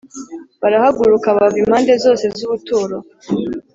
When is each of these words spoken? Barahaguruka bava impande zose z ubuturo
Barahaguruka 0.61 1.27
bava 1.37 1.57
impande 1.63 1.93
zose 2.03 2.25
z 2.35 2.39
ubuturo 2.45 2.97